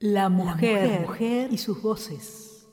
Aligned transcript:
La 0.00 0.28
mujer, 0.28 1.08
mujer, 1.08 1.52
y 1.52 1.58
sus 1.58 1.82
voces. 1.82 2.68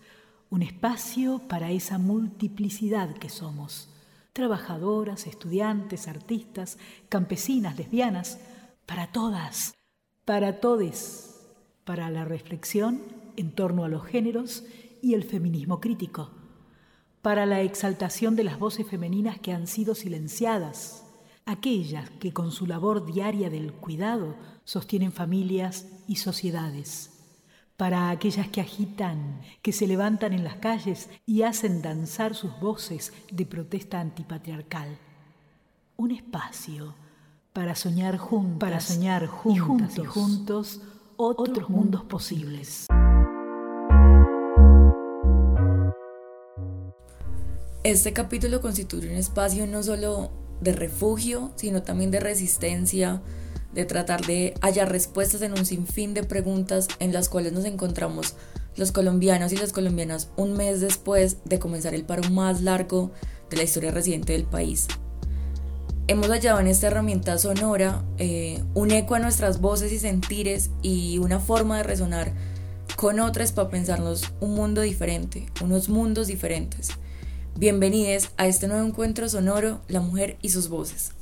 Un 0.52 0.62
espacio 0.62 1.42
para 1.48 1.72
esa 1.72 1.98
multiplicidad 1.98 3.16
que 3.16 3.30
somos. 3.30 3.90
Trabajadoras, 4.32 5.26
estudiantes, 5.26 6.08
artistas, 6.08 6.78
campesinas, 7.10 7.80
lesbianas. 7.80 8.38
Para 8.86 9.12
todas, 9.12 9.74
para 10.24 10.60
todes. 10.60 11.42
Para 11.84 12.12
la 12.12 12.26
reflexión 12.26 13.02
en 13.38 13.54
torno 13.54 13.86
a 13.86 13.90
los 13.90 14.06
géneros 14.06 14.64
y 15.02 15.16
el 15.16 15.24
feminismo 15.24 15.80
crítico. 15.80 16.30
Para 17.24 17.48
la 17.48 17.62
exaltación 17.62 18.36
de 18.36 18.44
las 18.44 18.60
voces 18.60 18.88
femeninas 18.88 19.40
que 19.40 19.52
han 19.52 19.66
sido 19.66 19.96
silenciadas. 19.96 21.08
Aquellas 21.48 22.08
que 22.12 22.34
con 22.34 22.52
su 22.52 22.68
labor 22.68 23.04
diaria 23.04 23.50
del 23.50 23.74
cuidado 23.74 24.36
sostienen 24.64 25.12
familias 25.12 25.88
y 26.08 26.18
sociedades 26.18 27.15
para 27.78 28.10
aquellas 28.10 28.48
que 28.48 28.62
agitan, 28.62 29.42
que 29.62 29.74
se 29.74 29.88
levantan 29.88 30.34
en 30.34 30.44
las 30.44 30.56
calles 30.56 31.10
y 31.26 31.42
hacen 31.42 31.82
danzar 31.82 32.36
sus 32.36 32.58
voces 32.60 33.14
de 33.32 33.46
protesta 33.46 34.00
antipatriarcal. 34.00 34.98
Un 35.98 36.12
espacio 36.12 36.96
para 37.52 37.76
soñar 37.76 38.18
juntos, 38.18 38.60
para 38.60 38.80
soñar 38.80 39.28
juntos 39.28 39.98
y 39.98 40.06
juntos 40.06 40.82
otros 41.18 41.70
mundos 41.70 42.04
posibles. 42.04 42.88
Este 47.84 48.14
capítulo 48.14 48.62
constituye 48.62 49.10
un 49.10 49.16
espacio 49.16 49.68
no 49.68 49.84
solo 49.84 50.32
de 50.60 50.74
refugio, 50.74 51.52
sino 51.56 51.84
también 51.84 52.10
de 52.10 52.20
resistencia, 52.20 53.22
de 53.76 53.86
tratar 53.86 54.26
de 54.26 54.56
hallar 54.62 54.92
respuestas 54.92 55.42
en 55.42 55.52
un 55.52 55.66
sinfín 55.66 56.14
de 56.14 56.24
preguntas 56.24 56.88
en 57.00 57.14
las 57.14 57.30
cuales 57.30 57.54
nos 57.54 57.66
encontramos 57.66 58.36
los 58.78 58.92
colombianos 58.92 59.52
y 59.52 59.58
las 59.58 59.74
colombianas 59.74 60.30
un 60.38 60.54
mes 60.54 60.82
después 60.82 61.38
de 61.46 61.60
comenzar 61.60 61.94
el 61.94 62.06
paro 62.06 62.30
más 62.32 62.62
largo 62.62 63.12
de 63.50 63.58
la 63.58 63.64
historia 63.64 63.92
reciente 63.92 64.34
del 64.34 64.46
país. 64.46 64.88
Hemos 66.08 66.28
hallado 66.28 66.60
en 66.60 66.68
esta 66.68 66.88
herramienta 66.88 67.38
sonora 67.38 68.04
eh, 68.18 68.64
un 68.76 68.92
eco 68.92 69.16
a 69.16 69.20
nuestras 69.20 69.60
voces 69.60 69.92
y 69.92 70.00
sentires 70.00 70.70
y 70.82 71.18
una 71.18 71.40
forma 71.40 71.78
de 71.78 71.84
resonar 71.84 72.32
con 72.96 73.20
otras 73.20 73.52
para 73.52 73.70
pensarnos 73.70 74.24
un 74.40 74.56
mundo 74.56 74.82
diferente, 74.82 75.48
unos 75.62 75.90
mundos 75.90 76.28
diferentes. 76.28 76.92
Bienvenidos 77.58 78.30
a 78.38 78.48
este 78.48 78.68
nuevo 78.68 78.86
encuentro 78.86 79.28
sonoro, 79.28 79.82
La 79.88 80.00
Mujer 80.00 80.38
y 80.42 80.50
sus 80.50 80.70
Voces. 80.70 81.15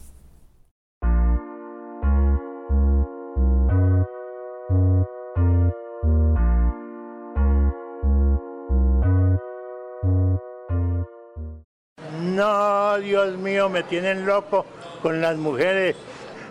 No, 12.33 12.97
Dios 12.97 13.37
mío, 13.37 13.69
me 13.69 13.83
tienen 13.83 14.25
loco 14.25 14.65
con 15.01 15.21
las 15.21 15.37
mujeres. 15.37 15.95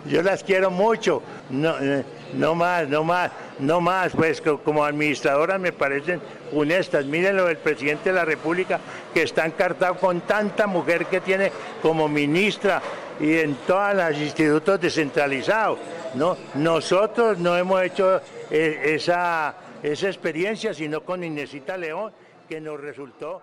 Yo 0.05 0.21
las 0.21 0.43
quiero 0.43 0.71
mucho. 0.71 1.21
No, 1.49 1.77
eh, 1.79 2.03
no 2.35 2.55
más, 2.55 2.87
no 2.87 3.03
más, 3.03 3.31
no 3.59 3.81
más. 3.81 4.13
Pues 4.13 4.41
como 4.41 4.85
administradoras 4.85 5.59
me 5.59 5.73
parecen 5.73 6.21
honestas. 6.53 7.05
Miren 7.05 7.35
lo 7.35 7.45
del 7.45 7.57
presidente 7.57 8.09
de 8.09 8.15
la 8.15 8.25
República 8.25 8.79
que 9.13 9.23
está 9.23 9.45
encartado 9.45 9.95
con 9.95 10.21
tanta 10.21 10.67
mujer 10.67 11.05
que 11.07 11.19
tiene 11.19 11.51
como 11.81 12.07
ministra 12.07 12.81
y 13.19 13.39
en 13.39 13.55
todos 13.67 13.95
los 13.95 14.17
institutos 14.17 14.79
descentralizados. 14.79 15.79
¿no? 16.15 16.37
Nosotros 16.55 17.39
no 17.39 17.57
hemos 17.57 17.81
hecho 17.83 18.21
eh, 18.49 18.95
esa, 18.95 19.55
esa 19.81 20.07
experiencia, 20.07 20.73
sino 20.73 21.01
con 21.01 21.23
Inesita 21.23 21.77
León, 21.77 22.13
que 22.47 22.61
nos 22.61 22.79
resultó 22.79 23.41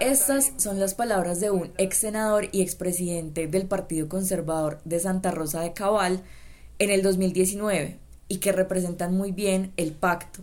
Estas 0.00 0.52
son 0.56 0.80
las 0.80 0.94
palabras 0.94 1.38
de 1.38 1.50
un 1.50 1.72
ex 1.78 1.98
senador 1.98 2.48
y 2.50 2.62
expresidente 2.62 3.46
del 3.46 3.66
Partido 3.66 4.08
Conservador 4.08 4.80
de 4.84 4.98
Santa 4.98 5.30
Rosa 5.30 5.60
de 5.60 5.72
Cabal 5.72 6.22
en 6.80 6.90
el 6.90 7.02
2019 7.02 7.98
y 8.26 8.38
que 8.38 8.52
representan 8.52 9.14
muy 9.14 9.30
bien 9.30 9.72
el 9.76 9.92
pacto, 9.92 10.40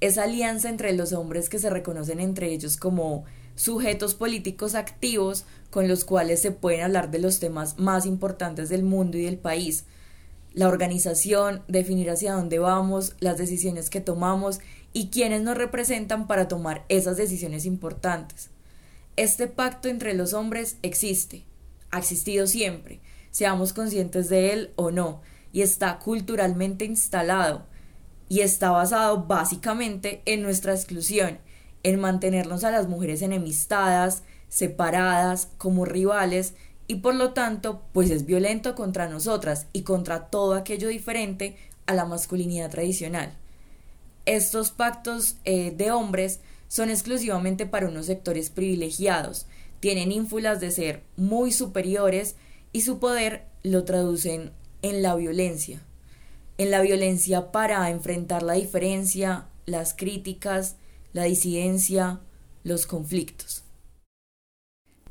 esa 0.00 0.22
alianza 0.22 0.68
entre 0.68 0.92
los 0.92 1.12
hombres 1.12 1.48
que 1.48 1.58
se 1.58 1.70
reconocen 1.70 2.20
entre 2.20 2.52
ellos 2.52 2.76
como 2.76 3.24
sujetos 3.56 4.14
políticos 4.14 4.74
activos 4.74 5.44
con 5.70 5.88
los 5.88 6.04
cuales 6.04 6.40
se 6.40 6.52
pueden 6.52 6.82
hablar 6.82 7.10
de 7.10 7.18
los 7.18 7.40
temas 7.40 7.78
más 7.78 8.06
importantes 8.06 8.68
del 8.68 8.84
mundo 8.84 9.18
y 9.18 9.22
del 9.22 9.38
país, 9.38 9.84
la 10.52 10.68
organización, 10.68 11.62
definir 11.68 12.10
hacia 12.10 12.34
dónde 12.34 12.58
vamos, 12.58 13.14
las 13.20 13.38
decisiones 13.38 13.90
que 13.90 14.00
tomamos 14.00 14.60
y 14.92 15.08
quienes 15.08 15.42
nos 15.42 15.56
representan 15.56 16.26
para 16.26 16.48
tomar 16.48 16.84
esas 16.88 17.16
decisiones 17.16 17.64
importantes. 17.64 18.50
Este 19.16 19.46
pacto 19.46 19.88
entre 19.88 20.14
los 20.14 20.32
hombres 20.32 20.76
existe, 20.82 21.44
ha 21.90 21.98
existido 21.98 22.46
siempre, 22.46 23.00
seamos 23.30 23.72
conscientes 23.72 24.28
de 24.28 24.52
él 24.52 24.70
o 24.76 24.90
no, 24.90 25.20
y 25.52 25.62
está 25.62 25.98
culturalmente 25.98 26.84
instalado, 26.84 27.66
y 28.28 28.40
está 28.40 28.70
basado 28.70 29.24
básicamente 29.24 30.22
en 30.24 30.42
nuestra 30.42 30.72
exclusión, 30.74 31.38
en 31.82 32.00
mantenernos 32.00 32.64
a 32.64 32.70
las 32.70 32.88
mujeres 32.88 33.22
enemistadas, 33.22 34.22
separadas, 34.48 35.48
como 35.58 35.84
rivales, 35.84 36.54
y 36.86 36.96
por 36.96 37.14
lo 37.14 37.32
tanto, 37.32 37.82
pues 37.92 38.10
es 38.10 38.26
violento 38.26 38.74
contra 38.74 39.08
nosotras 39.08 39.66
y 39.72 39.82
contra 39.82 40.26
todo 40.26 40.54
aquello 40.54 40.88
diferente 40.88 41.56
a 41.86 41.94
la 41.94 42.04
masculinidad 42.04 42.70
tradicional 42.70 43.36
estos 44.26 44.70
pactos 44.70 45.36
eh, 45.44 45.70
de 45.70 45.90
hombres 45.90 46.40
son 46.68 46.90
exclusivamente 46.90 47.66
para 47.66 47.88
unos 47.88 48.06
sectores 48.06 48.50
privilegiados, 48.50 49.46
tienen 49.80 50.12
ínfulas 50.12 50.60
de 50.60 50.70
ser 50.70 51.02
muy 51.16 51.52
superiores 51.52 52.36
y 52.72 52.82
su 52.82 52.98
poder 52.98 53.46
lo 53.62 53.84
traducen 53.84 54.52
en 54.82 55.02
la 55.02 55.14
violencia, 55.14 55.82
en 56.58 56.70
la 56.70 56.80
violencia 56.80 57.50
para 57.50 57.90
enfrentar 57.90 58.42
la 58.42 58.54
diferencia, 58.54 59.46
las 59.66 59.94
críticas, 59.94 60.76
la 61.12 61.24
disidencia, 61.24 62.20
los 62.62 62.86
conflictos. 62.86 63.64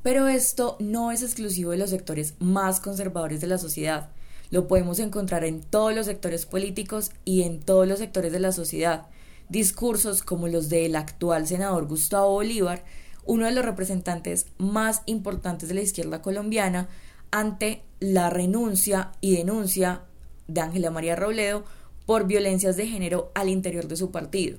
Pero 0.01 0.27
esto 0.27 0.77
no 0.79 1.11
es 1.11 1.23
exclusivo 1.23 1.71
de 1.71 1.77
los 1.77 1.89
sectores 1.89 2.35
más 2.39 2.79
conservadores 2.79 3.41
de 3.41 3.47
la 3.47 3.57
sociedad. 3.57 4.11
Lo 4.51 4.67
podemos 4.67 4.99
encontrar 4.99 5.43
en 5.43 5.61
todos 5.61 5.93
los 5.93 6.07
sectores 6.07 6.45
políticos 6.45 7.11
y 7.23 7.43
en 7.43 7.59
todos 7.59 7.87
los 7.87 7.99
sectores 7.99 8.31
de 8.31 8.39
la 8.39 8.51
sociedad. 8.51 9.07
Discursos 9.47 10.23
como 10.23 10.47
los 10.47 10.69
del 10.69 10.95
actual 10.95 11.47
senador 11.47 11.87
Gustavo 11.87 12.31
Bolívar, 12.31 12.83
uno 13.25 13.45
de 13.45 13.51
los 13.51 13.63
representantes 13.63 14.47
más 14.57 15.01
importantes 15.05 15.69
de 15.69 15.75
la 15.75 15.81
izquierda 15.81 16.21
colombiana, 16.21 16.89
ante 17.31 17.83
la 17.99 18.31
renuncia 18.31 19.11
y 19.21 19.35
denuncia 19.35 20.01
de 20.47 20.61
Ángela 20.61 20.89
María 20.89 21.15
Robledo 21.15 21.63
por 22.07 22.25
violencias 22.25 22.75
de 22.75 22.87
género 22.87 23.31
al 23.35 23.49
interior 23.49 23.87
de 23.87 23.97
su 23.97 24.09
partido, 24.09 24.57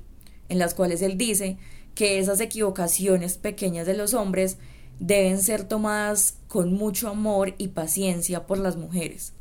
en 0.48 0.60
las 0.60 0.74
cuales 0.74 1.02
él 1.02 1.18
dice 1.18 1.58
que 1.96 2.20
esas 2.20 2.40
equivocaciones 2.40 3.38
pequeñas 3.38 3.88
de 3.88 3.96
los 3.96 4.14
hombres 4.14 4.56
deben 5.00 5.40
ser 5.40 5.64
tomadas 5.64 6.36
con 6.46 6.72
mucho 6.72 7.08
amor 7.08 7.54
y 7.58 7.68
paciencia 7.68 8.46
por 8.46 8.58
las 8.58 8.76
mujeres. 8.76 9.32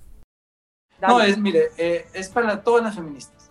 No, 1.02 1.22
es, 1.22 1.38
mire, 1.38 1.72
eh, 1.78 2.08
es 2.14 2.30
para 2.30 2.62
todas 2.62 2.84
las 2.84 2.96
feministas. 2.96 3.50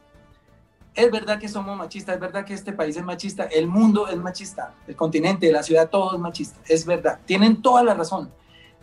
Es 0.94 1.10
verdad 1.10 1.38
que 1.38 1.48
somos 1.48 1.76
machistas, 1.76 2.16
es 2.16 2.20
verdad 2.20 2.44
que 2.44 2.54
este 2.54 2.72
país 2.72 2.96
es 2.96 3.04
machista, 3.04 3.44
el 3.44 3.68
mundo 3.68 4.08
es 4.08 4.16
machista, 4.16 4.74
el 4.86 4.96
continente, 4.96 5.50
la 5.52 5.62
ciudad, 5.62 5.88
todo 5.88 6.14
es 6.14 6.20
machista, 6.20 6.58
es 6.66 6.84
verdad. 6.84 7.20
Tienen 7.24 7.62
toda 7.62 7.84
la 7.84 7.94
razón. 7.94 8.30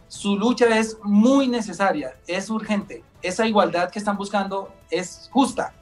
Su 0.08 0.38
lucha 0.38 0.78
es 0.78 0.98
muy 1.04 1.48
necesaria, 1.48 2.16
es 2.26 2.50
urgente. 2.50 3.04
Esa 3.22 3.46
igualdad 3.46 3.90
que 3.90 4.00
están 4.00 4.18
buscando 4.18 4.74
es 4.90 5.30
justa. 5.34 5.74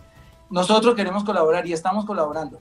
Nosotros 0.50 0.96
queremos 0.96 1.24
colaborar 1.24 1.68
y 1.68 1.74
estamos 1.74 2.06
colaborando. 2.06 2.60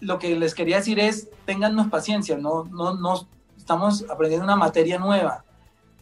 Lo 0.00 0.18
que 0.18 0.34
les 0.36 0.54
quería 0.54 0.76
decir 0.76 0.98
es, 0.98 1.28
téngannos 1.44 1.88
paciencia, 1.88 2.36
no, 2.36 2.64
no, 2.64 2.94
no 2.94 3.28
estamos 3.56 4.04
aprendiendo 4.10 4.44
una 4.44 4.56
materia 4.56 4.98
nueva. 4.98 5.44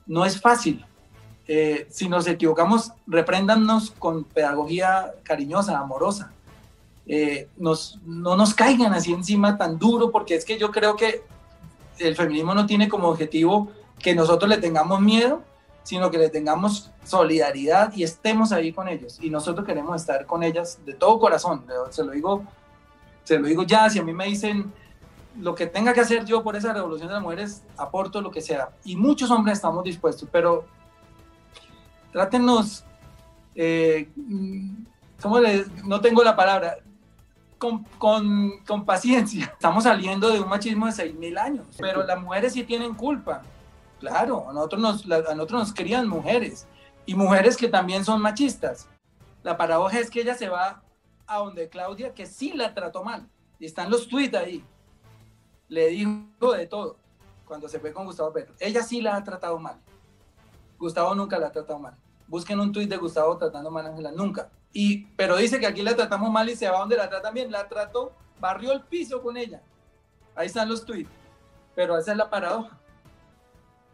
No 0.07 0.25
es 0.25 0.41
fácil, 0.41 0.85
eh, 1.47 1.87
si 1.91 2.09
nos 2.09 2.27
equivocamos, 2.27 2.93
repréndannos 3.07 3.91
con 3.93 4.25
pedagogía 4.25 5.13
cariñosa, 5.23 5.79
amorosa. 5.79 6.33
Eh, 7.07 7.49
nos, 7.59 7.99
no 8.07 8.35
nos 8.37 8.55
caigan 8.55 8.95
así 8.95 9.13
encima 9.13 9.59
tan 9.59 9.79
duro, 9.79 10.11
porque 10.11 10.35
es 10.35 10.45
que 10.45 10.59
yo 10.59 10.71
creo 10.71 10.97
que 10.97 11.23
el 11.99 12.17
feminismo 12.17 12.55
no 12.55 12.67
tiene 12.67 12.89
como 12.89 13.09
objetivo 13.09 13.69
que 13.99 14.15
nosotros 14.15 14.49
le 14.49 14.59
tengamos 14.59 15.01
miedo, 15.01 15.43
sino 15.83 16.11
que 16.11 16.19
le 16.19 16.31
tengamos 16.31 16.91
solidaridad 17.05 17.93
y 17.95 18.05
estemos 18.05 18.53
ahí 18.53 18.73
con 18.73 18.89
ellos. 18.89 19.19
Y 19.21 19.29
nosotros 19.29 19.67
queremos 19.67 20.01
estar 20.01 20.25
con 20.25 20.43
ellas 20.43 20.79
de 20.85 20.95
todo 20.95 21.19
corazón. 21.21 21.65
Se 21.91 22.03
lo 22.03 22.13
digo, 22.13 22.43
se 23.23 23.39
lo 23.39 23.47
digo 23.47 23.65
ya, 23.65 23.89
si 23.91 23.99
a 23.99 24.03
mí 24.03 24.15
me 24.15 24.25
dicen 24.25 24.73
lo 25.39 25.55
que 25.55 25.67
tenga 25.67 25.93
que 25.93 26.01
hacer 26.01 26.25
yo 26.25 26.43
por 26.43 26.57
esa 26.57 26.73
revolución 26.73 27.09
de 27.09 27.15
las 27.15 27.23
mujeres, 27.23 27.63
aporto 27.77 28.23
lo 28.23 28.31
que 28.31 28.41
sea. 28.41 28.71
Y 28.85 28.97
muchos 28.97 29.31
hombres 29.31 29.59
estamos 29.59 29.85
dispuestos, 29.85 30.27
pero 30.33 30.65
trátenos, 32.15 32.85
eh, 33.57 34.09
¿cómo 35.21 35.41
le, 35.41 35.65
no 35.85 36.01
tengo 36.01 36.23
la 36.23 36.37
palabra? 36.37 36.77
Con, 37.59 37.83
con, 37.99 38.61
con, 38.65 38.85
paciencia. 38.85 39.47
Estamos 39.53 39.83
saliendo 39.83 40.31
de 40.31 40.39
un 40.39 40.49
machismo 40.49 40.87
de 40.87 40.93
6.000 40.93 41.39
años, 41.39 41.67
pero 41.77 42.07
las 42.07 42.21
mujeres 42.21 42.53
sí 42.53 42.63
tienen 42.63 42.95
culpa. 42.95 43.43
Claro, 43.99 44.49
a 44.49 44.53
nosotros 44.53 44.81
nos, 44.81 45.11
a 45.11 45.35
nosotros 45.35 45.61
nos 45.61 45.75
crían 45.75 46.07
mujeres 46.07 46.69
y 47.05 47.17
mujeres 47.17 47.57
que 47.57 47.67
también 47.69 48.05
son 48.05 48.23
machistas. 48.23 48.89
La 49.43 49.57
paradoja 49.57 49.99
es 49.99 50.09
que 50.09 50.21
ella 50.21 50.35
se 50.35 50.49
va 50.49 50.83
a 51.27 51.39
donde 51.39 51.69
Claudia, 51.69 52.15
que 52.15 52.27
sí 52.27 52.53
la 52.53 52.75
trató 52.75 53.03
mal. 53.03 53.29
Y 53.59 53.67
están 53.67 53.91
los 53.91 54.09
tweets 54.09 54.37
ahí. 54.37 54.65
Le 55.69 55.89
dijo 55.89 56.53
de 56.53 56.67
todo 56.69 56.97
cuando 57.45 57.69
se 57.69 57.81
fue 57.81 57.93
con 57.93 58.07
Gustavo 58.07 58.33
Petro. 58.33 58.55
Ella 58.61 58.85
sí 58.85 59.01
la 59.01 59.17
ha 59.17 59.25
tratado 59.25 59.59
mal. 59.59 59.81
Gustavo 60.79 61.15
nunca 61.15 61.39
la 61.39 61.49
ha 61.49 61.53
tratado 61.53 61.79
mal. 61.79 61.95
Busquen 62.27 62.59
un 62.61 62.73
tuit 62.73 62.89
de 62.89 62.97
Gustavo 62.97 63.37
tratando 63.37 63.71
mal 63.71 63.87
a 63.87 63.91
Ángela, 63.91 64.13
nunca. 64.13 64.49
Y, 64.73 65.07
pero 65.17 65.37
dice 65.37 65.61
que 65.61 65.67
aquí 65.67 65.83
la 65.83 65.95
tratamos 65.95 66.31
mal 66.31 66.49
y 66.49 66.57
se 66.57 66.69
va 66.69 66.79
donde 66.79 66.97
la 66.97 67.09
tratan 67.09 67.35
bien. 67.35 67.51
La 67.51 67.69
trató, 67.69 68.13
barrió 68.41 68.73
el 68.73 68.83
piso 68.83 69.23
con 69.23 69.37
ella. 69.37 69.63
Ahí 70.35 70.47
están 70.47 70.69
los 70.69 70.85
tweets. 70.85 71.11
Pero 71.75 71.97
esa 71.99 72.13
es 72.13 72.19
la 72.19 72.31
paradoja. 72.31 72.79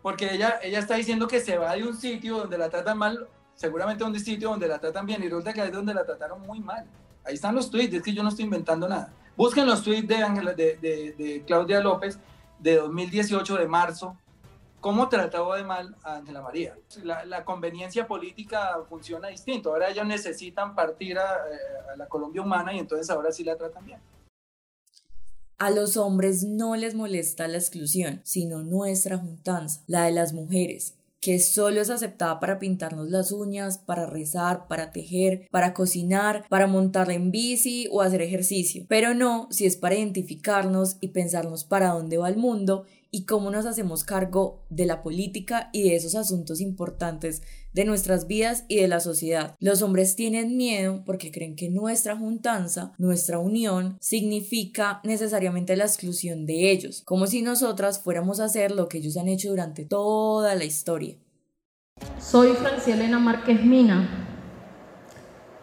Porque 0.02 0.34
ella, 0.34 0.58
ella 0.62 0.78
está 0.78 0.94
diciendo 0.94 1.28
que 1.28 1.40
se 1.40 1.58
va 1.58 1.74
de 1.74 1.84
un 1.84 1.96
sitio 1.96 2.38
donde 2.38 2.56
la 2.56 2.70
tratan 2.70 2.96
mal, 2.96 3.28
seguramente 3.54 4.02
de 4.02 4.10
un 4.10 4.18
sitio 4.18 4.48
donde 4.48 4.66
la 4.66 4.78
tratan 4.78 5.04
bien, 5.04 5.22
y 5.22 5.28
resulta 5.28 5.52
que 5.52 5.62
es 5.62 5.72
donde 5.72 5.92
la 5.92 6.04
trataron 6.04 6.40
muy 6.40 6.60
mal. 6.60 6.86
Ahí 7.24 7.34
están 7.34 7.54
los 7.54 7.70
tweets, 7.70 7.94
es 7.94 8.02
que 8.02 8.14
yo 8.14 8.22
no 8.22 8.30
estoy 8.30 8.46
inventando 8.46 8.88
nada. 8.88 9.12
Busquen 9.36 9.66
los 9.66 9.82
tweets 9.82 10.08
de, 10.08 10.16
de, 10.56 10.76
de, 10.76 11.12
de 11.12 11.44
Claudia 11.46 11.80
López 11.80 12.18
de 12.58 12.76
2018, 12.76 13.56
de 13.56 13.68
marzo, 13.68 14.16
cómo 14.80 15.08
trataba 15.08 15.56
de 15.56 15.64
mal 15.64 15.96
a 16.02 16.16
Ángela 16.16 16.42
María. 16.42 16.76
La, 17.04 17.44
conveniencia 17.44 18.06
política 18.06 18.80
funciona 18.88 19.28
distinto. 19.28 19.70
Ahora 19.70 19.90
ellos 19.90 20.06
necesitan 20.06 20.74
partir 20.74 21.16
eh, 21.16 21.20
a, 21.92 21.96
la 21.96 22.06
Colombia 22.06 22.42
humana 22.42 22.74
y 22.74 22.78
entonces 22.78 23.08
ahora 23.10 23.32
sí 23.32 23.44
la 23.44 23.56
tratan 23.56 23.86
bien. 23.86 24.00
A 25.58 25.70
los 25.70 25.98
hombres 25.98 26.42
no 26.42 26.74
les 26.74 26.94
molesta 26.94 27.46
la 27.46 27.58
exclusión, 27.58 28.22
sino 28.24 28.62
nuestra 28.62 29.18
juntanza, 29.18 29.82
la 29.86 30.04
de 30.04 30.12
las 30.12 30.32
mujeres, 30.32 30.94
que 31.20 31.38
solo 31.38 31.81
es 31.81 31.90
aceptada 31.90 32.40
para 32.40 32.58
pintarnos 32.58 33.11
las 33.11 33.31
uñas, 33.31 33.78
para 33.78 34.06
rezar, 34.06 34.67
para 34.69 34.90
tejer, 34.90 35.46
para 35.50 35.75
cocinar, 35.75 36.44
para 36.49 36.67
montar 36.67 37.11
en 37.11 37.31
bici 37.31 37.88
o 37.90 38.00
hacer 38.00 38.22
ejercicio, 38.22 38.87
pero 38.88 39.14
no 39.14 39.49
si 39.50 39.67
es 39.67 39.76
para 39.76 39.96
identificarnos 39.96 40.96
y 41.00 41.08
pensarnos 41.08 41.64
para 41.64 41.90
dónde 41.90 42.17
va 42.17 42.28
el 42.28 42.37
mundo 42.37 42.84
y 43.11 43.25
cómo 43.25 43.50
nos 43.50 43.67
hacemos 43.67 44.05
cargo 44.05 44.62
de 44.70 44.87
la 44.87 45.02
política 45.02 45.69
y 45.72 45.82
de 45.82 45.96
esos 45.96 46.14
asuntos 46.14 46.61
importantes 46.61 47.43
de 47.72 47.84
nuestras 47.84 48.26
vidas 48.26 48.64
y 48.69 48.76
de 48.76 48.88
la 48.88 49.00
sociedad. 49.00 49.55
Los 49.61 49.82
hombres 49.82 50.17
tienen 50.17 50.56
miedo 50.56 51.02
porque 51.05 51.31
creen 51.31 51.56
que 51.56 51.70
nuestra 51.70 52.17
juntanza, 52.17 52.93
nuestra 52.99 53.38
unión, 53.38 53.96
significa 54.00 55.00
necesariamente 55.05 55.76
la 55.76 55.84
exclusión 55.84 56.46
de 56.46 56.70
ellos, 56.70 57.02
como 57.05 57.26
si 57.26 57.43
nosotras 57.43 58.00
fuéramos 58.00 58.40
a 58.40 58.44
hacer 58.44 58.70
lo 58.72 58.88
que 58.88 58.99
ellos 58.99 59.17
han 59.17 59.28
hecho 59.28 59.50
durante 59.50 59.84
toda 59.84 60.55
la 60.55 60.64
historia. 60.64 61.17
Soy 62.19 62.52
Francielena 62.52 63.19
Márquez 63.19 63.62
Mina 63.64 64.26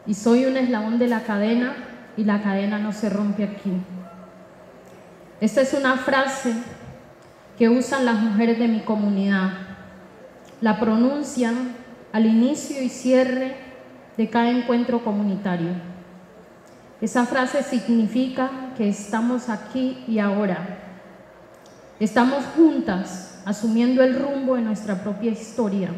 y 0.06 0.14
soy 0.14 0.46
un 0.46 0.58
eslabón 0.58 1.00
de 1.00 1.08
la 1.08 1.24
cadena 1.24 1.76
y 2.16 2.24
la 2.24 2.42
cadena 2.42 2.80
no 2.80 2.94
se 2.94 3.10
rompe 3.10 3.44
aquí. 3.44 3.72
Esta 5.40 5.62
es 5.62 5.74
una 5.74 5.98
frase 5.98 6.54
que 7.58 7.70
usan 7.70 8.06
las 8.06 8.20
mujeres 8.20 8.58
de 8.58 8.68
mi 8.68 8.82
comunidad. 8.82 9.52
La 10.62 10.80
pronuncian 10.80 11.76
al 12.18 12.26
inicio 12.26 12.82
y 12.82 12.90
cierre 12.90 13.56
de 14.18 14.28
cada 14.28 14.50
encuentro 14.50 15.04
comunitario. 15.04 15.70
Esa 17.00 17.28
frase 17.28 17.62
significa 17.62 18.50
que 18.76 18.90
estamos 18.90 19.50
aquí 19.50 20.04
y 20.08 20.18
ahora. 20.18 20.80
Estamos 22.00 22.44
juntas 22.56 23.40
asumiendo 23.46 24.02
el 24.02 24.20
rumbo 24.20 24.56
de 24.56 24.64
nuestra 24.64 24.96
propia 25.04 25.30
historia. 25.30 25.92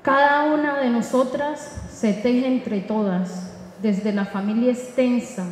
Cada 0.00 0.44
una 0.44 0.78
de 0.78 0.88
nosotras 0.88 1.82
se 1.90 2.14
teje 2.14 2.46
entre 2.46 2.80
todas, 2.80 3.54
desde 3.82 4.14
la 4.14 4.24
familia 4.24 4.72
extensa 4.72 5.44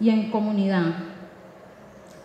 y 0.00 0.10
en 0.10 0.32
comunidad. 0.32 0.94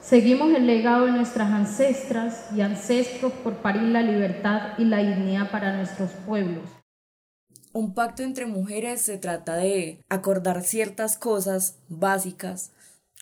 Seguimos 0.04 0.54
el 0.54 0.68
legado 0.68 1.06
de 1.06 1.14
nuestras 1.14 1.50
ancestras 1.50 2.48
y 2.54 2.60
ancestros 2.60 3.32
por 3.32 3.62
parir 3.62 3.84
la 3.84 4.02
libertad 4.02 4.74
y 4.78 4.84
la 4.84 4.98
dignidad 4.98 5.50
para 5.50 5.78
nuestros 5.78 6.12
pueblos. 6.26 6.64
Un 7.72 7.94
pacto 7.94 8.22
entre 8.22 8.46
mujeres 8.46 9.02
se 9.02 9.18
trata 9.18 9.56
de 9.56 10.02
acordar 10.10 10.62
ciertas 10.64 11.18
cosas 11.18 11.78
básicas, 11.88 12.74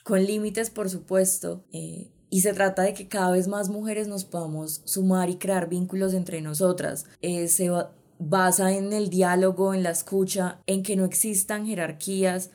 con 0.03 0.25
límites 0.25 0.71
por 0.71 0.89
supuesto, 0.89 1.63
eh, 1.71 2.09
y 2.31 2.41
se 2.41 2.53
trata 2.53 2.81
de 2.81 2.95
que 2.95 3.07
cada 3.07 3.31
vez 3.31 3.47
más 3.47 3.69
mujeres 3.69 4.07
nos 4.07 4.25
podamos 4.25 4.81
sumar 4.85 5.29
y 5.29 5.35
crear 5.35 5.69
vínculos 5.69 6.15
entre 6.15 6.41
nosotras. 6.41 7.05
Eh, 7.21 7.47
se 7.47 7.69
basa 8.17 8.73
en 8.73 8.91
el 8.91 9.09
diálogo, 9.09 9.75
en 9.75 9.83
la 9.83 9.91
escucha, 9.91 10.59
en 10.65 10.81
que 10.81 10.95
no 10.95 11.05
existan 11.05 11.67
jerarquías, 11.67 12.49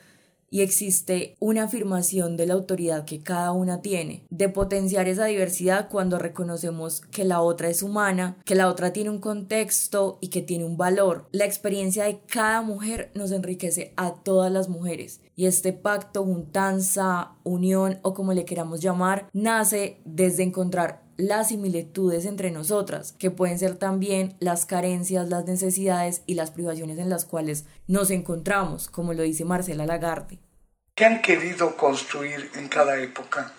y 0.49 0.61
existe 0.61 1.35
una 1.39 1.63
afirmación 1.63 2.37
de 2.37 2.45
la 2.45 2.53
autoridad 2.53 3.05
que 3.05 3.19
cada 3.19 3.51
una 3.51 3.81
tiene, 3.81 4.25
de 4.29 4.49
potenciar 4.49 5.07
esa 5.07 5.25
diversidad 5.25 5.89
cuando 5.89 6.19
reconocemos 6.19 7.01
que 7.11 7.25
la 7.25 7.41
otra 7.41 7.69
es 7.69 7.83
humana, 7.83 8.37
que 8.45 8.55
la 8.55 8.67
otra 8.67 8.93
tiene 8.93 9.09
un 9.09 9.19
contexto 9.19 10.17
y 10.21 10.29
que 10.29 10.41
tiene 10.41 10.65
un 10.65 10.77
valor. 10.77 11.27
La 11.31 11.45
experiencia 11.45 12.05
de 12.05 12.21
cada 12.27 12.61
mujer 12.61 13.11
nos 13.13 13.31
enriquece 13.31 13.93
a 13.97 14.15
todas 14.15 14.51
las 14.51 14.69
mujeres 14.69 15.21
y 15.35 15.45
este 15.45 15.71
pacto, 15.71 16.23
juntanza, 16.23 17.35
unión 17.43 17.99
o 18.01 18.13
como 18.13 18.33
le 18.33 18.45
queramos 18.45 18.81
llamar, 18.81 19.29
nace 19.33 20.01
desde 20.03 20.43
encontrar 20.43 21.06
las 21.17 21.49
similitudes 21.49 22.25
entre 22.25 22.51
nosotras, 22.51 23.13
que 23.17 23.31
pueden 23.31 23.57
ser 23.57 23.75
también 23.75 24.35
las 24.39 24.65
carencias, 24.65 25.27
las 25.29 25.45
necesidades 25.45 26.21
y 26.27 26.35
las 26.35 26.51
privaciones 26.51 26.99
en 26.99 27.09
las 27.09 27.25
cuales 27.25 27.65
nos 27.87 28.11
encontramos, 28.11 28.87
como 28.87 29.13
lo 29.13 29.23
dice 29.23 29.43
Marcela 29.43 29.85
Lagarde. 29.87 30.39
¿Qué 30.93 31.05
han 31.05 31.21
querido 31.21 31.75
construir 31.75 32.51
en 32.55 32.67
cada 32.67 32.99
época? 32.99 33.51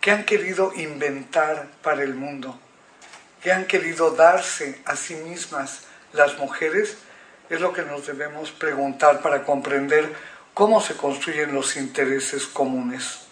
¿Qué 0.00 0.10
han 0.10 0.24
querido 0.24 0.72
inventar 0.74 1.68
para 1.82 2.02
el 2.02 2.14
mundo? 2.14 2.58
¿Qué 3.42 3.52
han 3.52 3.66
querido 3.66 4.10
darse 4.10 4.80
a 4.84 4.96
sí 4.96 5.14
mismas 5.14 5.82
las 6.12 6.38
mujeres? 6.38 6.96
Es 7.48 7.60
lo 7.60 7.72
que 7.72 7.82
nos 7.82 8.06
debemos 8.06 8.50
preguntar 8.50 9.22
para 9.22 9.44
comprender 9.44 10.12
cómo 10.54 10.80
se 10.80 10.94
construyen 10.94 11.54
los 11.54 11.76
intereses 11.76 12.46
comunes. 12.46 13.29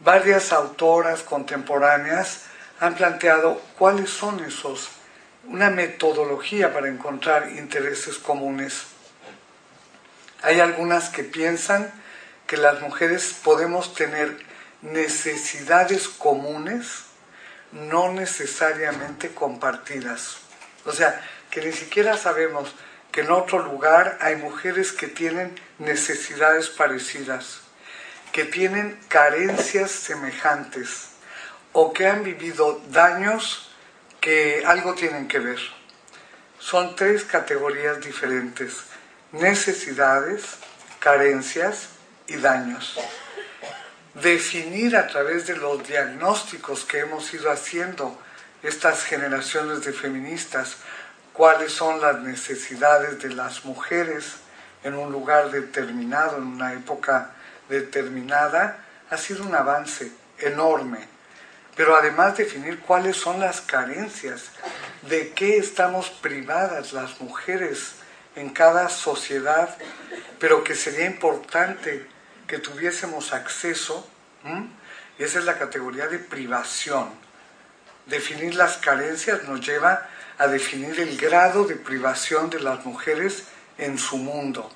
Varias 0.00 0.52
autoras 0.52 1.24
contemporáneas 1.24 2.42
han 2.78 2.94
planteado 2.94 3.60
cuáles 3.76 4.10
son 4.10 4.38
esos, 4.44 4.90
una 5.48 5.70
metodología 5.70 6.72
para 6.72 6.88
encontrar 6.88 7.50
intereses 7.50 8.16
comunes. 8.16 8.84
Hay 10.42 10.60
algunas 10.60 11.08
que 11.08 11.24
piensan 11.24 11.92
que 12.46 12.56
las 12.56 12.80
mujeres 12.80 13.34
podemos 13.42 13.92
tener 13.94 14.38
necesidades 14.82 16.08
comunes, 16.08 17.02
no 17.72 18.12
necesariamente 18.12 19.34
compartidas. 19.34 20.36
O 20.84 20.92
sea, 20.92 21.20
que 21.50 21.60
ni 21.60 21.72
siquiera 21.72 22.16
sabemos 22.16 22.72
que 23.10 23.22
en 23.22 23.32
otro 23.32 23.58
lugar 23.58 24.16
hay 24.20 24.36
mujeres 24.36 24.92
que 24.92 25.08
tienen 25.08 25.58
necesidades 25.80 26.68
parecidas 26.68 27.62
que 28.32 28.44
tienen 28.44 28.98
carencias 29.08 29.90
semejantes 29.90 31.08
o 31.72 31.92
que 31.92 32.06
han 32.06 32.24
vivido 32.24 32.80
daños 32.90 33.70
que 34.20 34.64
algo 34.66 34.94
tienen 34.94 35.28
que 35.28 35.38
ver. 35.38 35.58
Son 36.58 36.96
tres 36.96 37.24
categorías 37.24 38.00
diferentes, 38.00 38.84
necesidades, 39.32 40.56
carencias 40.98 41.90
y 42.26 42.36
daños. 42.36 42.98
Definir 44.14 44.96
a 44.96 45.06
través 45.06 45.46
de 45.46 45.56
los 45.56 45.86
diagnósticos 45.86 46.84
que 46.84 47.00
hemos 47.00 47.32
ido 47.32 47.50
haciendo 47.50 48.20
estas 48.62 49.04
generaciones 49.04 49.84
de 49.84 49.92
feministas 49.92 50.76
cuáles 51.32 51.72
son 51.72 52.00
las 52.00 52.20
necesidades 52.20 53.20
de 53.22 53.30
las 53.30 53.64
mujeres 53.64 54.34
en 54.82 54.94
un 54.94 55.12
lugar 55.12 55.52
determinado, 55.52 56.38
en 56.38 56.44
una 56.44 56.72
época 56.72 57.32
determinada 57.68 58.84
ha 59.10 59.16
sido 59.16 59.44
un 59.44 59.54
avance 59.54 60.10
enorme. 60.38 61.06
Pero 61.76 61.96
además 61.96 62.36
definir 62.36 62.80
cuáles 62.80 63.16
son 63.16 63.40
las 63.40 63.60
carencias, 63.60 64.50
de 65.02 65.30
qué 65.30 65.58
estamos 65.58 66.10
privadas 66.10 66.92
las 66.92 67.20
mujeres 67.20 67.94
en 68.34 68.50
cada 68.50 68.88
sociedad, 68.88 69.76
pero 70.38 70.64
que 70.64 70.74
sería 70.74 71.06
importante 71.06 72.06
que 72.46 72.58
tuviésemos 72.58 73.32
acceso, 73.32 74.08
esa 75.18 75.38
es 75.38 75.44
la 75.44 75.58
categoría 75.58 76.08
de 76.08 76.18
privación. 76.18 77.10
Definir 78.06 78.54
las 78.54 78.78
carencias 78.78 79.44
nos 79.44 79.64
lleva 79.64 80.08
a 80.38 80.46
definir 80.46 80.98
el 80.98 81.16
grado 81.16 81.64
de 81.64 81.76
privación 81.76 82.48
de 82.50 82.60
las 82.60 82.84
mujeres 82.84 83.44
en 83.76 83.98
su 83.98 84.16
mundo. 84.16 84.70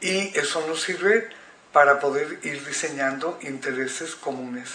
Y 0.00 0.36
eso 0.38 0.64
nos 0.66 0.82
sirve 0.82 1.28
para 1.78 2.00
poder 2.00 2.40
ir 2.42 2.66
diseñando 2.66 3.38
intereses 3.40 4.16
comunes. 4.16 4.68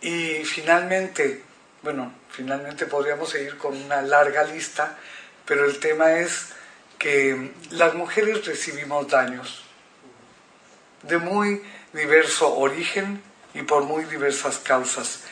Y 0.00 0.44
finalmente, 0.44 1.42
bueno, 1.82 2.12
finalmente 2.30 2.86
podríamos 2.86 3.30
seguir 3.30 3.58
con 3.58 3.76
una 3.76 4.02
larga 4.02 4.44
lista, 4.44 4.96
pero 5.46 5.64
el 5.64 5.80
tema 5.80 6.20
es 6.20 6.50
que 6.96 7.50
las 7.70 7.94
mujeres 7.94 8.46
recibimos 8.46 9.08
daños 9.08 9.64
de 11.02 11.18
muy 11.18 11.60
diverso 11.92 12.56
origen 12.56 13.20
y 13.52 13.62
por 13.62 13.82
muy 13.82 14.04
diversas 14.04 14.58
causas. 14.58 15.24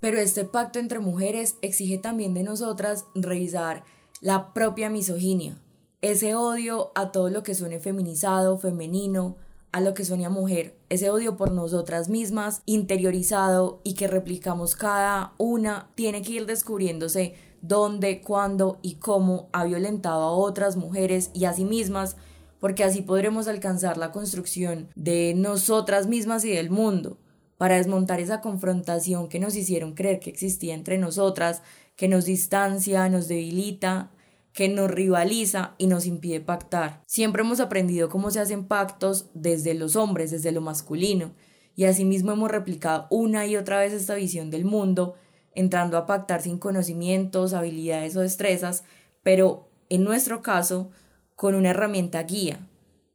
Pero 0.00 0.18
este 0.18 0.44
pacto 0.44 0.80
entre 0.80 0.98
mujeres 0.98 1.54
exige 1.62 1.98
también 1.98 2.34
de 2.34 2.42
nosotras 2.42 3.04
revisar 3.14 3.84
la 4.20 4.52
propia 4.52 4.90
misoginia, 4.90 5.54
ese 6.02 6.34
odio 6.34 6.92
a 6.94 7.12
todo 7.12 7.30
lo 7.30 7.42
que 7.42 7.54
suene 7.54 7.80
feminizado, 7.80 8.58
femenino, 8.58 9.36
a 9.72 9.80
lo 9.80 9.94
que 9.94 10.04
suene 10.04 10.28
mujer, 10.28 10.76
ese 10.88 11.10
odio 11.10 11.36
por 11.36 11.52
nosotras 11.52 12.08
mismas, 12.08 12.62
interiorizado 12.66 13.80
y 13.84 13.94
que 13.94 14.08
replicamos 14.08 14.74
cada 14.74 15.34
una, 15.38 15.90
tiene 15.94 16.22
que 16.22 16.32
ir 16.32 16.46
descubriéndose 16.46 17.34
dónde, 17.62 18.20
cuándo 18.20 18.78
y 18.82 18.94
cómo 18.94 19.48
ha 19.52 19.64
violentado 19.64 20.22
a 20.22 20.32
otras 20.32 20.76
mujeres 20.76 21.30
y 21.34 21.44
a 21.44 21.52
sí 21.52 21.64
mismas, 21.64 22.16
porque 22.58 22.82
así 22.82 23.02
podremos 23.02 23.46
alcanzar 23.46 23.96
la 23.96 24.10
construcción 24.10 24.88
de 24.96 25.34
nosotras 25.36 26.06
mismas 26.06 26.44
y 26.44 26.50
del 26.50 26.70
mundo 26.70 27.18
para 27.56 27.76
desmontar 27.76 28.20
esa 28.20 28.40
confrontación 28.40 29.28
que 29.28 29.38
nos 29.38 29.54
hicieron 29.54 29.94
creer 29.94 30.18
que 30.18 30.30
existía 30.30 30.74
entre 30.74 30.98
nosotras, 30.98 31.62
que 31.94 32.08
nos 32.08 32.24
distancia, 32.24 33.08
nos 33.08 33.28
debilita, 33.28 34.10
que 34.52 34.68
nos 34.68 34.90
rivaliza 34.90 35.74
y 35.78 35.86
nos 35.86 36.06
impide 36.06 36.40
pactar. 36.40 37.02
Siempre 37.06 37.42
hemos 37.42 37.60
aprendido 37.60 38.08
cómo 38.08 38.30
se 38.30 38.40
hacen 38.40 38.66
pactos 38.66 39.30
desde 39.34 39.74
los 39.74 39.96
hombres, 39.96 40.30
desde 40.30 40.52
lo 40.52 40.60
masculino, 40.60 41.32
y 41.76 41.84
asimismo 41.84 42.32
hemos 42.32 42.50
replicado 42.50 43.06
una 43.10 43.46
y 43.46 43.56
otra 43.56 43.78
vez 43.78 43.92
esta 43.92 44.14
visión 44.14 44.50
del 44.50 44.64
mundo, 44.64 45.14
entrando 45.54 45.96
a 45.96 46.06
pactar 46.06 46.42
sin 46.42 46.58
conocimientos, 46.58 47.54
habilidades 47.54 48.16
o 48.16 48.20
destrezas, 48.20 48.84
pero 49.22 49.68
en 49.88 50.04
nuestro 50.04 50.42
caso, 50.42 50.90
con 51.36 51.54
una 51.54 51.70
herramienta 51.70 52.22
guía. 52.24 52.68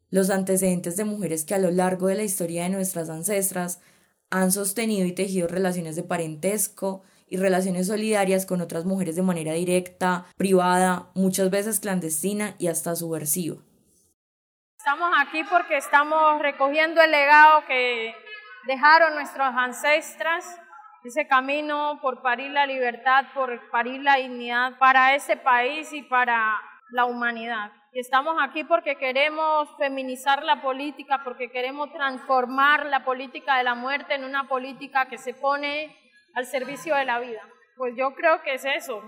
Los 0.09 0.29
antecedentes 0.29 0.97
de 0.97 1.05
mujeres 1.05 1.43
que 1.43 1.55
a 1.55 1.59
lo 1.59 1.71
largo 1.71 2.07
de 2.07 2.15
la 2.15 2.23
historia 2.23 2.63
de 2.63 2.69
nuestras 2.69 3.09
ancestras 3.09 3.79
han 4.29 4.51
sostenido 4.51 5.05
y 5.05 5.11
tejido 5.11 5.47
relaciones 5.47 5.95
de 5.95 6.03
parentesco 6.03 7.03
y 7.27 7.37
relaciones 7.37 7.87
solidarias 7.87 8.45
con 8.45 8.61
otras 8.61 8.85
mujeres 8.85 9.15
de 9.15 9.21
manera 9.21 9.53
directa, 9.53 10.25
privada, 10.37 11.09
muchas 11.15 11.49
veces 11.49 11.79
clandestina 11.79 12.55
y 12.59 12.67
hasta 12.67 12.95
subversiva. 12.95 13.57
Estamos 14.77 15.09
aquí 15.19 15.43
porque 15.49 15.77
estamos 15.77 16.39
recogiendo 16.41 17.01
el 17.01 17.09
legado 17.09 17.65
que 17.67 18.13
dejaron 18.67 19.15
nuestros 19.15 19.47
ancestras, 19.55 20.45
ese 21.03 21.27
camino 21.27 21.99
por 22.01 22.21
parir 22.21 22.51
la 22.51 22.65
libertad, 22.65 23.25
por 23.33 23.69
parir 23.71 24.01
la 24.01 24.17
dignidad 24.17 24.77
para 24.77 25.15
este 25.15 25.37
país 25.37 25.91
y 25.93 26.03
para 26.03 26.55
la 26.91 27.05
humanidad. 27.05 27.71
Y 27.93 27.99
estamos 27.99 28.35
aquí 28.41 28.63
porque 28.63 28.97
queremos 28.97 29.69
feminizar 29.77 30.43
la 30.43 30.61
política, 30.61 31.21
porque 31.23 31.49
queremos 31.49 31.91
transformar 31.93 32.85
la 32.87 33.05
política 33.05 33.57
de 33.57 33.63
la 33.63 33.73
muerte 33.73 34.15
en 34.15 34.23
una 34.23 34.47
política 34.47 35.05
que 35.05 35.17
se 35.17 35.33
pone 35.33 35.95
al 36.35 36.45
servicio 36.45 36.95
de 36.95 37.05
la 37.05 37.19
vida. 37.19 37.41
Pues 37.77 37.95
yo 37.97 38.13
creo 38.13 38.41
que 38.43 38.53
es 38.53 38.65
eso, 38.65 39.01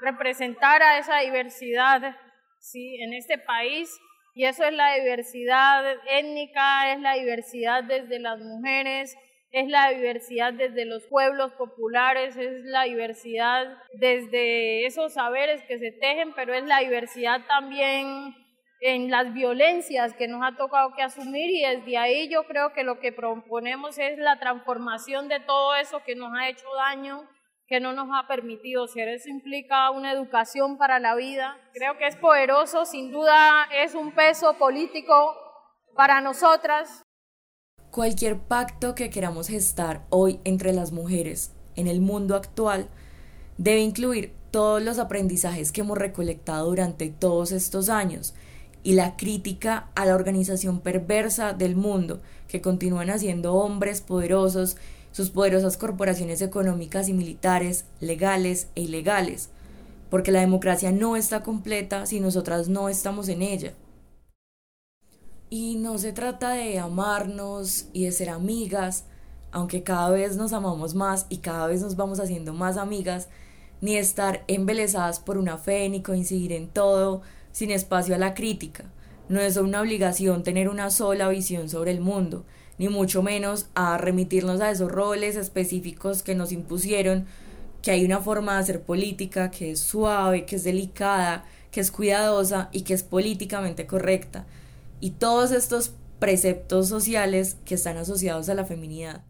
representar 0.00 0.82
a 0.82 0.98
esa 0.98 1.18
diversidad 1.18 2.16
¿sí? 2.60 2.96
en 3.02 3.14
este 3.14 3.38
país 3.38 3.90
y 4.34 4.44
eso 4.44 4.64
es 4.64 4.72
la 4.74 4.94
diversidad 4.94 5.96
étnica, 6.10 6.92
es 6.92 7.00
la 7.00 7.14
diversidad 7.14 7.84
desde 7.84 8.18
las 8.18 8.38
mujeres, 8.38 9.16
es 9.50 9.68
la 9.68 9.88
diversidad 9.90 10.52
desde 10.52 10.84
los 10.84 11.06
pueblos 11.06 11.52
populares, 11.52 12.36
es 12.36 12.62
la 12.64 12.82
diversidad 12.82 13.78
desde 13.94 14.84
esos 14.84 15.14
saberes 15.14 15.62
que 15.62 15.78
se 15.78 15.92
tejen, 15.92 16.34
pero 16.34 16.52
es 16.52 16.64
la 16.64 16.80
diversidad 16.80 17.40
también 17.46 18.34
en 18.80 19.10
las 19.10 19.32
violencias 19.32 20.12
que 20.14 20.28
nos 20.28 20.42
ha 20.42 20.56
tocado 20.56 20.92
que 20.94 21.02
asumir 21.02 21.50
y 21.50 21.62
desde 21.62 21.96
ahí 21.96 22.28
yo 22.28 22.44
creo 22.44 22.72
que 22.72 22.84
lo 22.84 23.00
que 23.00 23.12
proponemos 23.12 23.98
es 23.98 24.18
la 24.18 24.38
transformación 24.38 25.28
de 25.28 25.40
todo 25.40 25.74
eso 25.76 26.02
que 26.04 26.14
nos 26.14 26.32
ha 26.36 26.48
hecho 26.48 26.66
daño, 26.76 27.28
que 27.66 27.80
no 27.80 27.92
nos 27.92 28.08
ha 28.12 28.28
permitido 28.28 28.86
ser. 28.86 29.08
Eso 29.08 29.28
implica 29.28 29.90
una 29.90 30.12
educación 30.12 30.76
para 30.76 30.98
la 31.00 31.14
vida. 31.14 31.56
Creo 31.72 31.96
que 31.96 32.06
es 32.06 32.16
poderoso, 32.16 32.84
sin 32.84 33.10
duda 33.10 33.66
es 33.72 33.94
un 33.94 34.12
peso 34.12 34.54
político 34.58 35.34
para 35.94 36.20
nosotras. 36.20 37.02
Cualquier 37.90 38.38
pacto 38.38 38.94
que 38.94 39.08
queramos 39.08 39.48
gestar 39.48 40.02
hoy 40.10 40.38
entre 40.44 40.72
las 40.72 40.92
mujeres 40.92 41.56
en 41.76 41.86
el 41.86 42.00
mundo 42.00 42.36
actual 42.36 42.90
debe 43.56 43.80
incluir 43.80 44.34
todos 44.50 44.82
los 44.82 44.98
aprendizajes 44.98 45.72
que 45.72 45.80
hemos 45.80 45.96
recolectado 45.96 46.66
durante 46.66 47.08
todos 47.08 47.52
estos 47.52 47.88
años 47.88 48.34
y 48.86 48.92
la 48.92 49.16
crítica 49.16 49.88
a 49.96 50.06
la 50.06 50.14
organización 50.14 50.78
perversa 50.78 51.52
del 51.52 51.74
mundo 51.74 52.20
que 52.46 52.60
continúan 52.60 53.10
haciendo 53.10 53.54
hombres 53.54 54.00
poderosos, 54.00 54.76
sus 55.10 55.30
poderosas 55.30 55.76
corporaciones 55.76 56.40
económicas 56.40 57.08
y 57.08 57.12
militares, 57.12 57.84
legales 57.98 58.68
e 58.76 58.82
ilegales, 58.82 59.48
porque 60.08 60.30
la 60.30 60.38
democracia 60.38 60.92
no 60.92 61.16
está 61.16 61.42
completa 61.42 62.06
si 62.06 62.20
nosotras 62.20 62.68
no 62.68 62.88
estamos 62.88 63.28
en 63.28 63.42
ella. 63.42 63.74
Y 65.50 65.74
no 65.74 65.98
se 65.98 66.12
trata 66.12 66.50
de 66.50 66.78
amarnos 66.78 67.86
y 67.92 68.04
de 68.04 68.12
ser 68.12 68.30
amigas, 68.30 69.02
aunque 69.50 69.82
cada 69.82 70.10
vez 70.10 70.36
nos 70.36 70.52
amamos 70.52 70.94
más 70.94 71.26
y 71.28 71.38
cada 71.38 71.66
vez 71.66 71.82
nos 71.82 71.96
vamos 71.96 72.20
haciendo 72.20 72.54
más 72.54 72.76
amigas, 72.76 73.30
ni 73.80 73.96
estar 73.96 74.44
embelesadas 74.46 75.18
por 75.18 75.38
una 75.38 75.58
fe, 75.58 75.88
ni 75.88 76.02
coincidir 76.02 76.52
en 76.52 76.68
todo, 76.68 77.22
sin 77.56 77.70
espacio 77.70 78.14
a 78.14 78.18
la 78.18 78.34
crítica. 78.34 78.84
No 79.30 79.40
es 79.40 79.56
una 79.56 79.80
obligación 79.80 80.42
tener 80.42 80.68
una 80.68 80.90
sola 80.90 81.30
visión 81.30 81.70
sobre 81.70 81.90
el 81.90 82.02
mundo, 82.02 82.44
ni 82.76 82.90
mucho 82.90 83.22
menos 83.22 83.68
a 83.74 83.96
remitirnos 83.96 84.60
a 84.60 84.70
esos 84.70 84.92
roles 84.92 85.36
específicos 85.36 86.22
que 86.22 86.34
nos 86.34 86.52
impusieron, 86.52 87.24
que 87.80 87.92
hay 87.92 88.04
una 88.04 88.20
forma 88.20 88.52
de 88.52 88.60
hacer 88.60 88.82
política 88.82 89.50
que 89.50 89.70
es 89.70 89.80
suave, 89.80 90.44
que 90.44 90.56
es 90.56 90.64
delicada, 90.64 91.46
que 91.70 91.80
es 91.80 91.90
cuidadosa 91.90 92.68
y 92.72 92.82
que 92.82 92.92
es 92.92 93.02
políticamente 93.02 93.86
correcta 93.86 94.44
y 95.00 95.12
todos 95.12 95.50
estos 95.50 95.94
preceptos 96.18 96.88
sociales 96.88 97.56
que 97.64 97.76
están 97.76 97.96
asociados 97.96 98.50
a 98.50 98.54
la 98.54 98.66
feminidad. 98.66 99.24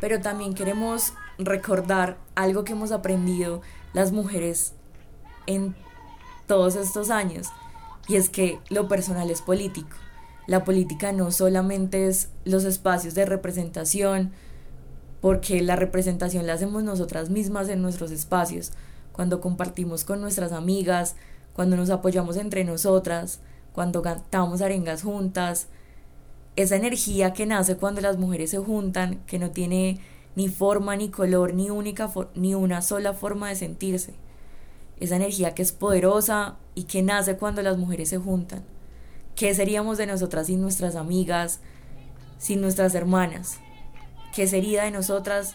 Pero 0.00 0.20
también 0.20 0.54
queremos 0.54 1.12
recordar 1.38 2.18
algo 2.34 2.64
que 2.64 2.72
hemos 2.72 2.92
aprendido 2.92 3.62
las 3.92 4.12
mujeres 4.12 4.74
en 5.46 5.74
todos 6.46 6.76
estos 6.76 7.10
años, 7.10 7.48
y 8.08 8.16
es 8.16 8.30
que 8.30 8.58
lo 8.70 8.88
personal 8.88 9.30
es 9.30 9.42
político. 9.42 9.96
La 10.46 10.64
política 10.64 11.12
no 11.12 11.30
solamente 11.30 12.06
es 12.06 12.30
los 12.44 12.64
espacios 12.64 13.14
de 13.14 13.26
representación, 13.26 14.32
porque 15.20 15.60
la 15.62 15.76
representación 15.76 16.46
la 16.46 16.54
hacemos 16.54 16.82
nosotras 16.84 17.28
mismas 17.28 17.68
en 17.68 17.82
nuestros 17.82 18.10
espacios, 18.10 18.72
cuando 19.12 19.40
compartimos 19.40 20.04
con 20.04 20.20
nuestras 20.20 20.52
amigas, 20.52 21.16
cuando 21.52 21.76
nos 21.76 21.90
apoyamos 21.90 22.36
entre 22.36 22.64
nosotras, 22.64 23.40
cuando 23.72 24.00
cantamos 24.00 24.62
arengas 24.62 25.02
juntas, 25.02 25.66
esa 26.62 26.74
energía 26.74 27.32
que 27.32 27.46
nace 27.46 27.76
cuando 27.76 28.00
las 28.00 28.18
mujeres 28.18 28.50
se 28.50 28.58
juntan, 28.58 29.20
que 29.26 29.38
no 29.38 29.52
tiene 29.52 30.00
ni 30.34 30.48
forma, 30.48 30.96
ni 30.96 31.08
color, 31.08 31.54
ni, 31.54 31.70
única 31.70 32.10
ni 32.34 32.56
una 32.56 32.82
sola 32.82 33.12
forma 33.12 33.48
de 33.48 33.54
sentirse. 33.54 34.14
Esa 34.98 35.14
energía 35.14 35.54
que 35.54 35.62
es 35.62 35.70
poderosa 35.70 36.56
y 36.74 36.82
que 36.84 37.00
nace 37.00 37.36
cuando 37.36 37.62
las 37.62 37.78
mujeres 37.78 38.08
se 38.08 38.18
juntan. 38.18 38.64
¿Qué 39.36 39.54
seríamos 39.54 39.98
de 39.98 40.06
nosotras 40.06 40.48
sin 40.48 40.60
nuestras 40.60 40.96
amigas, 40.96 41.60
sin 42.38 42.60
nuestras 42.60 42.92
hermanas? 42.96 43.58
¿Qué 44.34 44.48
sería 44.48 44.82
de 44.82 44.90
nosotras 44.90 45.54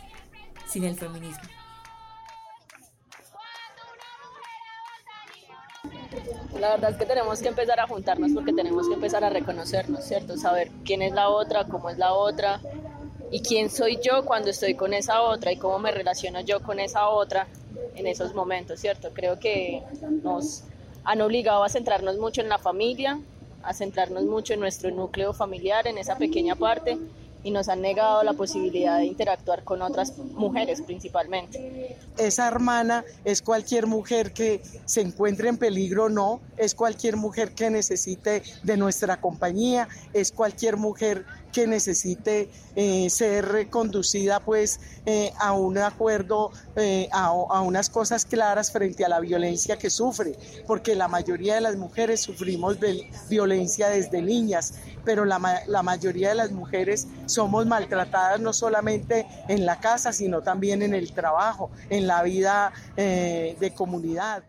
sin 0.70 0.86
el 0.86 0.96
feminismo? 0.96 1.44
La 6.64 6.70
verdad 6.70 6.92
es 6.92 6.98
que 6.98 7.06
tenemos 7.06 7.42
que 7.42 7.50
empezar 7.50 7.78
a 7.82 7.88
juntarnos 7.88 8.32
porque 8.34 8.54
tenemos 8.54 8.88
que 8.88 8.94
empezar 8.94 9.22
a 9.26 9.30
reconocernos, 9.30 10.02
¿cierto? 10.06 10.38
Saber 10.38 10.72
quién 10.86 11.02
es 11.02 11.12
la 11.12 11.28
otra, 11.28 11.66
cómo 11.66 11.90
es 11.90 11.98
la 11.98 12.14
otra 12.14 12.62
y 13.32 13.42
quién 13.42 13.70
soy 13.70 14.00
yo 14.02 14.24
cuando 14.24 14.50
estoy 14.50 14.74
con 14.74 14.94
esa 14.94 15.24
otra 15.24 15.52
y 15.52 15.58
cómo 15.58 15.78
me 15.80 15.92
relaciono 15.92 16.40
yo 16.40 16.62
con 16.62 16.80
esa 16.80 17.10
otra 17.10 17.48
en 17.96 18.08
esos 18.08 18.34
momentos, 18.34 18.80
¿cierto? 18.80 19.10
Creo 19.14 19.40
que 19.40 19.84
nos 20.24 20.64
han 21.04 21.20
obligado 21.20 21.66
a 21.66 21.68
centrarnos 21.68 22.18
mucho 22.18 22.40
en 22.40 22.48
la 22.48 22.60
familia, 22.60 23.20
a 23.62 23.74
centrarnos 23.74 24.24
mucho 24.24 24.54
en 24.54 24.62
nuestro 24.62 24.90
núcleo 24.90 25.34
familiar, 25.34 25.86
en 25.86 25.98
esa 25.98 26.18
pequeña 26.18 26.56
parte, 26.56 26.98
y 27.44 27.52
nos 27.52 27.70
han 27.70 27.82
negado 27.82 28.24
la 28.24 28.34
posibilidad 28.34 28.98
de 28.98 29.06
interactuar 29.06 29.64
con 29.64 29.82
otras 29.82 30.18
mujeres 30.18 30.82
principalmente. 30.82 31.98
Esa 32.18 32.48
hermana 32.48 33.04
es 33.26 33.42
cualquier 33.42 33.88
mujer 33.88 34.34
que 34.34 34.62
se 34.86 35.02
encuentre 35.02 35.50
en 35.50 35.58
peligro 35.58 36.10
no, 36.10 36.42
es 36.58 36.74
cualquier 36.76 37.18
mujer 37.18 37.54
que 37.54 37.70
necesite 37.70 38.44
de 38.64 38.78
nuestra 38.78 39.20
compañía, 39.20 39.88
es 40.14 40.32
cualquier 40.32 40.78
mujer 40.78 41.26
que 41.54 41.68
necesite 41.68 42.50
eh, 42.76 43.10
ser 43.10 43.46
reconducida 43.46 44.42
pues 44.42 44.80
eh, 45.06 45.32
a 45.40 45.54
un 45.54 45.78
acuerdo, 45.78 46.52
eh, 46.76 47.08
a, 47.12 47.32
unas 47.62 47.90
cosas 47.90 48.26
claras 48.26 48.72
frente 48.72 49.06
a 49.06 49.10
la 49.10 49.20
violencia 49.20 49.78
que 49.78 49.90
sufre, 49.90 50.34
porque 50.68 50.96
la 50.96 51.08
mayoría 51.08 51.56
de 51.56 51.62
las 51.62 51.78
mujeres 51.78 52.22
sufrimos 52.22 52.78
violencia 53.30 53.90
desde 53.90 54.22
niñas, 54.22 54.74
pero 55.06 55.24
la, 55.24 55.64
la 55.68 55.84
mayoría 55.84 56.30
de 56.30 56.36
las 56.36 56.52
mujeres 56.52 57.08
somos 57.28 57.66
maltratadas 57.68 58.42
no 58.42 58.52
solamente 58.52 59.28
en 59.48 59.66
la 59.66 59.80
casa, 59.80 60.12
sino 60.12 60.42
también 60.42 60.82
en 60.82 60.94
el 60.94 61.14
trabajo, 61.14 61.70
en 61.90 62.08
la 62.08 62.24
vida 62.24 62.74
de 62.96 63.74
comunidad. 63.76 64.44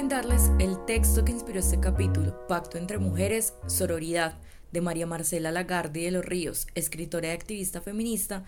Recomendarles 0.00 0.50
el 0.58 0.82
texto 0.86 1.26
que 1.26 1.32
inspiró 1.32 1.60
este 1.60 1.78
capítulo, 1.78 2.46
Pacto 2.46 2.78
entre 2.78 2.96
Mujeres, 2.96 3.52
Sororidad, 3.66 4.38
de 4.72 4.80
María 4.80 5.06
Marcela 5.06 5.52
Lagarde 5.52 6.04
de 6.04 6.10
los 6.10 6.24
Ríos, 6.24 6.68
escritora 6.74 7.28
y 7.28 7.30
activista 7.32 7.82
feminista, 7.82 8.46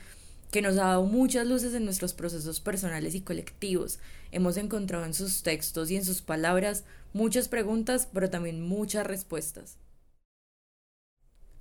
que 0.51 0.63
nos 0.63 0.79
ha 0.79 0.87
dado 0.87 1.05
muchas 1.05 1.47
luces 1.47 1.75
en 1.75 1.85
nuestros 1.85 2.15
procesos 2.15 2.61
personales 2.61 3.15
y 3.15 3.21
colectivos. 3.21 3.99
Hemos 4.31 4.57
encontrado 4.57 5.05
en 5.05 5.13
sus 5.13 5.43
textos 5.43 5.91
y 5.91 5.97
en 5.97 6.07
sus 6.07 6.23
palabras 6.23 6.85
muchas 7.13 7.49
preguntas, 7.49 8.09
pero 8.11 8.31
también 8.31 8.67
muchas 8.67 9.07
respuestas. 9.07 9.77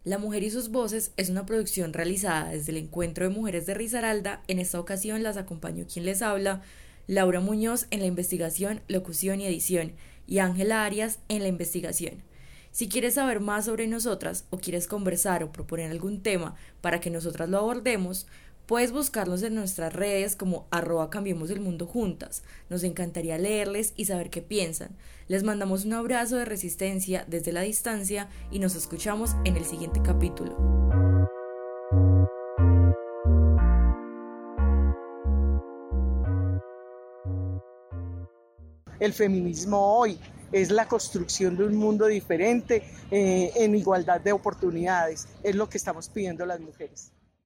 La 0.06 0.20
Mujer 0.20 0.44
y 0.44 0.52
sus 0.52 0.70
Voces 0.70 1.12
es 1.18 1.30
una 1.30 1.46
producción 1.46 1.92
realizada 1.92 2.52
desde 2.52 2.72
el 2.72 2.78
Encuentro 2.78 3.28
de 3.28 3.36
Mujeres 3.36 3.66
de 3.66 3.74
Risaralda. 3.74 4.42
En 4.48 4.60
esta 4.60 4.80
ocasión 4.80 5.22
las 5.22 5.36
acompañó 5.36 5.86
quien 5.86 6.06
les 6.06 6.22
habla, 6.22 6.62
Laura 7.08 7.40
Muñoz 7.40 7.88
en 7.92 8.00
la 8.00 8.06
investigación, 8.06 8.82
locución 8.88 9.42
y 9.42 9.46
edición 9.46 9.94
y 10.28 10.40
Ángela 10.40 10.86
Arias 10.86 11.20
en 11.28 11.42
la 11.42 11.48
investigación. 11.48 12.24
Si 12.72 12.88
quieres 12.88 13.16
saber 13.16 13.42
más 13.42 13.66
sobre 13.66 13.88
nosotras 13.88 14.46
o 14.50 14.58
quieres 14.58 14.88
conversar 14.88 15.44
o 15.44 15.52
proponer 15.52 15.92
algún 15.92 16.22
tema 16.22 16.56
para 16.80 17.02
que 17.02 17.10
nosotras 17.10 17.50
lo 17.50 17.58
abordemos, 17.58 18.28
puedes 18.66 18.94
buscarnos 18.94 19.44
en 19.44 19.56
nuestras 19.56 19.92
redes 19.92 20.38
como 20.38 20.68
arroba 20.72 21.10
cambiemos 21.10 21.50
el 21.50 21.60
mundo 21.60 21.86
juntas. 21.86 22.44
Nos 22.70 22.84
encantaría 22.84 23.38
leerles 23.38 23.94
y 23.98 24.06
saber 24.06 24.30
qué 24.30 24.42
piensan. 24.42 24.96
Les 25.28 25.44
mandamos 25.44 25.84
un 25.84 25.94
abrazo 25.94 26.38
de 26.38 26.46
resistencia 26.46 27.26
desde 27.28 27.52
la 27.52 27.62
distancia 27.62 28.30
y 28.52 28.60
nos 28.60 28.76
escuchamos 28.76 29.36
en 29.44 29.58
el 29.58 29.66
siguiente 29.66 30.02
capítulo. 30.02 30.56
El 39.02 39.14
feminismo 39.14 39.98
hoy, 39.98 40.18
es 40.52 40.70
la 40.70 40.88
construcción 40.88 41.58
de 41.58 41.64
un 41.64 41.76
mundo 41.76 42.06
diferente 42.06 42.84
eh, 43.10 43.52
en 43.56 43.76
igualdad 43.76 44.22
de 44.22 44.32
oportunidades, 44.32 45.28
es 45.44 45.56
lo 45.56 45.68
que 45.68 45.78
estamos 45.78 46.08
pidiendo 46.08 46.46
las 46.46 46.60
mujeres. 46.60 47.12